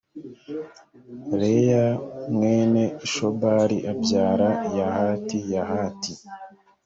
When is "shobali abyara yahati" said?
3.11-5.37